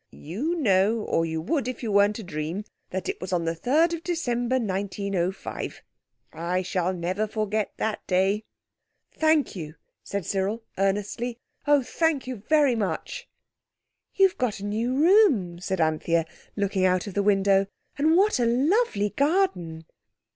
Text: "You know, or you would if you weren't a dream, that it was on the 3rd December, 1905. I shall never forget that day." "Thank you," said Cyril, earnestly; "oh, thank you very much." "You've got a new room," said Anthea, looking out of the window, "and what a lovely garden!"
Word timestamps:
"You 0.09 0.55
know, 0.59 1.01
or 1.01 1.27
you 1.27 1.39
would 1.41 1.67
if 1.67 1.83
you 1.83 1.91
weren't 1.91 2.17
a 2.17 2.23
dream, 2.23 2.65
that 2.89 3.07
it 3.07 3.21
was 3.21 3.31
on 3.31 3.45
the 3.45 3.55
3rd 3.55 4.01
December, 4.03 4.55
1905. 4.55 5.83
I 6.33 6.63
shall 6.63 6.91
never 6.91 7.27
forget 7.27 7.71
that 7.77 8.07
day." 8.07 8.43
"Thank 9.11 9.55
you," 9.55 9.75
said 10.03 10.25
Cyril, 10.25 10.63
earnestly; 10.79 11.37
"oh, 11.67 11.83
thank 11.83 12.25
you 12.25 12.37
very 12.37 12.73
much." 12.73 13.29
"You've 14.15 14.39
got 14.39 14.59
a 14.59 14.65
new 14.65 14.95
room," 14.95 15.59
said 15.59 15.79
Anthea, 15.79 16.25
looking 16.55 16.83
out 16.83 17.05
of 17.05 17.13
the 17.13 17.21
window, 17.21 17.67
"and 17.95 18.17
what 18.17 18.39
a 18.39 18.45
lovely 18.47 19.09
garden!" 19.11 19.85